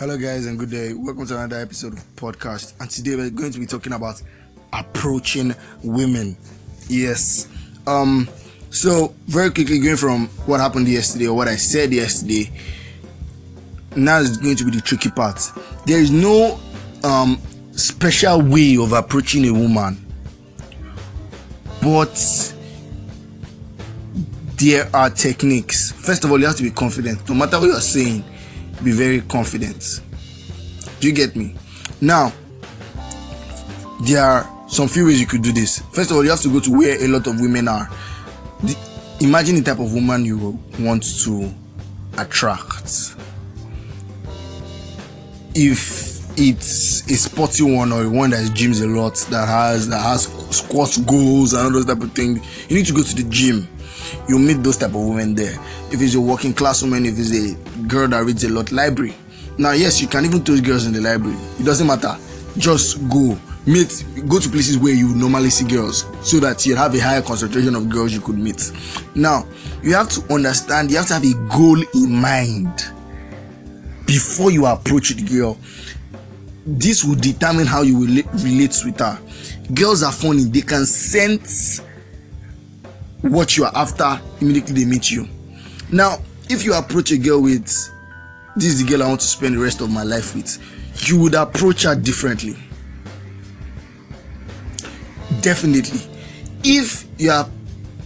[0.00, 0.94] Hello, guys, and good day.
[0.94, 2.72] Welcome to another episode of podcast.
[2.80, 4.22] And today we're going to be talking about
[4.72, 6.38] approaching women.
[6.88, 7.48] Yes.
[7.86, 8.26] Um.
[8.70, 12.50] So very quickly, going from what happened yesterday or what I said yesterday.
[13.94, 15.38] Now is going to be the tricky part.
[15.84, 16.58] There is no
[17.04, 17.38] um
[17.72, 20.02] special way of approaching a woman,
[21.82, 22.54] but
[24.56, 25.92] there are techniques.
[25.92, 27.28] First of all, you have to be confident.
[27.28, 28.24] No matter what you're saying,
[28.82, 30.00] be very confident.
[31.00, 31.54] Do you get me?
[32.00, 32.32] Now,
[34.02, 35.80] there are some few ways you could do this.
[35.92, 37.88] First of all, you have to go to where a lot of women are.
[38.62, 38.76] The,
[39.20, 41.52] imagine the type of woman you want to
[42.16, 43.14] attract.
[45.54, 50.24] If it's a sporty one or one that gyms a lot, that has that has
[50.54, 53.68] squat goals and all those type of things, you need to go to the gym
[54.28, 55.58] you meet those type of women there.
[55.90, 57.54] If it's a working class woman, if it's a
[57.86, 59.14] girl that reads a lot, library.
[59.58, 61.36] Now, yes, you can even those girls in the library.
[61.58, 62.16] It doesn't matter.
[62.56, 66.94] Just go meet, go to places where you normally see girls, so that you have
[66.94, 68.72] a higher concentration of girls you could meet.
[69.14, 69.46] Now,
[69.82, 70.90] you have to understand.
[70.90, 72.70] You have to have a goal in mind
[74.06, 75.58] before you approach the girl.
[76.66, 79.18] This will determine how you will relate with her.
[79.74, 81.80] Girls are funny; they can sense
[83.22, 85.28] what you are after immediately they meet you.
[85.92, 86.18] Now,
[86.48, 87.66] if you approach a girl with
[88.56, 90.58] this is the girl I want to spend the rest of my life with,
[91.08, 92.56] you would approach her differently.
[95.40, 96.00] Definitely.
[96.64, 97.48] If you are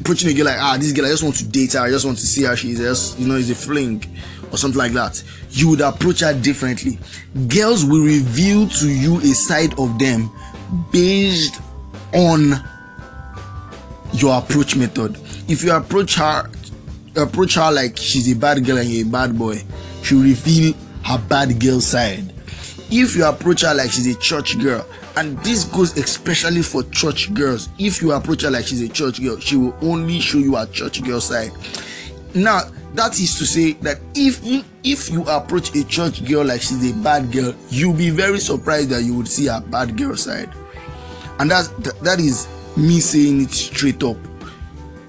[0.00, 2.04] approaching a girl like ah this girl I just want to date her, I just
[2.04, 4.04] want to see how she is, just you know, is a fling
[4.52, 6.98] or something like that, you would approach her differently.
[7.48, 10.30] Girls will reveal to you a side of them
[10.92, 11.60] based
[12.12, 12.52] on
[14.14, 15.16] your approach method.
[15.48, 16.48] If you approach her,
[17.16, 19.62] approach her like she's a bad girl and you're a bad boy,
[20.02, 22.32] she'll reveal her bad girl side.
[22.90, 27.32] If you approach her like she's a church girl, and this goes especially for church
[27.34, 30.56] girls, if you approach her like she's a church girl, she will only show you
[30.56, 31.52] her church girl side.
[32.34, 32.62] Now,
[32.94, 34.40] that is to say that if
[34.84, 38.90] if you approach a church girl like she's a bad girl, you'll be very surprised
[38.90, 40.50] that you would see her bad girl side,
[41.40, 41.68] and that's
[42.02, 44.16] that is me saying it straight up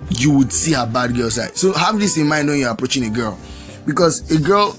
[0.10, 1.56] you would see her bad girl side.
[1.56, 3.38] So have this in mind when you're approaching a girl.
[3.86, 4.78] Because a girl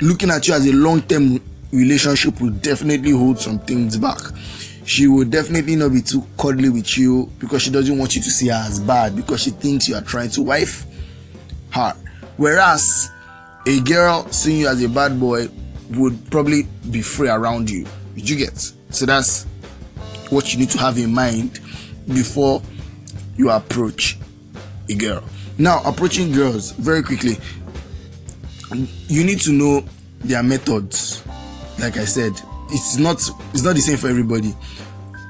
[0.00, 1.40] looking at you as a long-term
[1.72, 4.18] relationship will definitely hold some things back.
[4.84, 8.30] She will definitely not be too cuddly with you because she doesn't want you to
[8.30, 10.86] see her as bad because she thinks you are trying to wife
[11.70, 11.94] her.
[12.36, 13.10] Whereas
[13.66, 15.48] a girl seeing you as a bad boy
[15.90, 17.86] would probably be free around you.
[18.14, 18.58] Did you get?
[18.90, 19.44] So that's
[20.30, 21.60] what you need to have in mind
[22.08, 22.62] before
[23.36, 24.18] you approach
[24.88, 25.22] a girl.
[25.58, 27.36] Now, approaching girls very quickly,
[29.08, 29.84] you need to know
[30.20, 31.22] their methods.
[31.78, 32.32] Like I said,
[32.70, 33.16] it's not
[33.52, 34.54] it's not the same for everybody,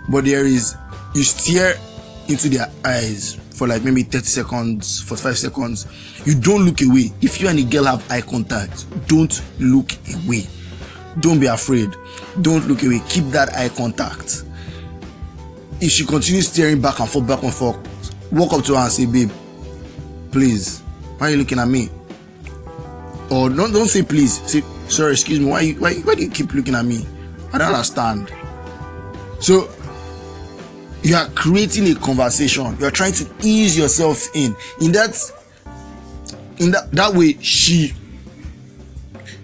[0.09, 0.77] but there is
[1.15, 1.75] you stare
[2.29, 5.87] into their eyes for like maybe 30 seconds, for five seconds.
[6.25, 7.13] You don't look away.
[7.21, 9.93] If you and a girl have eye contact, don't look
[10.25, 10.47] away.
[11.21, 11.95] Don't be afraid.
[12.43, 13.01] Don't look away.
[13.09, 14.45] Keep that eye contact
[15.81, 17.77] if she continues staring back and forth, back and forth,
[18.33, 19.31] walk up to her and say, babe,
[20.33, 20.81] please,
[21.19, 21.89] why are you looking at me?
[23.31, 24.41] Or don't don't say please.
[24.51, 27.07] Say, sorry, excuse me, why why, why do you keep looking at me?
[27.53, 28.33] I don't understand.
[29.41, 29.71] So
[31.03, 32.77] you are creating a conversation.
[32.79, 34.57] You are trying to ease yourself in.
[34.81, 35.33] In that
[36.59, 37.93] in that that way, she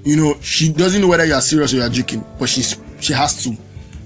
[0.05, 2.79] you know, she doesn't know whether you are serious or you are joking, but she's
[3.01, 3.57] she has to,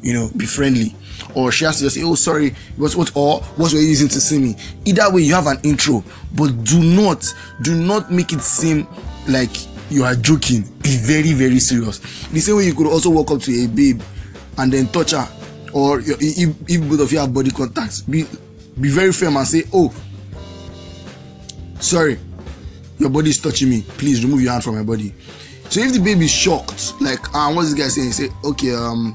[0.02, 0.94] you know, be friendly
[1.38, 4.08] or she has to just say, "Oh, sorry, what what or what were you using
[4.08, 6.02] to see me?" Either way, you have an intro,
[6.34, 7.32] but do not
[7.62, 8.88] do not make it seem
[9.28, 9.50] like
[9.88, 10.62] you are joking.
[10.82, 12.00] Be very very serious.
[12.32, 14.02] The same way you could also walk up to a babe
[14.58, 15.28] and then touch her,
[15.72, 16.16] or if,
[16.68, 18.26] if both of you have body contact, be
[18.80, 19.94] be very firm and say, "Oh,
[21.78, 22.18] sorry,
[22.98, 23.82] your body is touching me.
[23.96, 25.14] Please remove your hand from my body."
[25.70, 28.12] So if the baby is shocked, like, ah, what's this guy saying?
[28.12, 29.14] Say, okay, um,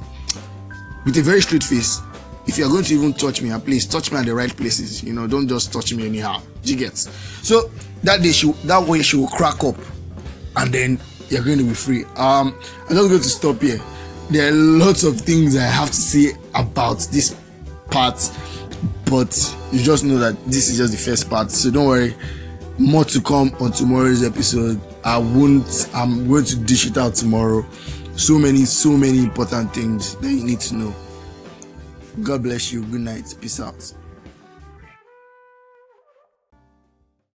[1.04, 2.00] with a very straight face
[2.46, 5.14] if you're going to even touch me please touch me at the right places you
[5.14, 6.42] know don't just touch me anyhow.
[6.64, 7.70] You so
[8.04, 9.76] that day she that way she will crack up
[10.58, 11.00] and then
[11.30, 12.06] you're going to be free.
[12.16, 12.58] Um
[12.90, 13.80] i'm not going to stop here.
[14.30, 17.36] There are lots of things i have to say about this
[17.92, 18.32] part
[19.06, 21.52] but you just know that this is just the first part.
[21.52, 22.16] So don't worry.
[22.80, 24.82] More to come on tomorrow's episode.
[25.06, 27.66] I won't i'm going to dish it out tomorrow.
[28.16, 30.96] So many so many important things that you need to know
[32.22, 32.84] god bless you.
[32.86, 33.36] Good night.
[33.42, 33.94] Peace out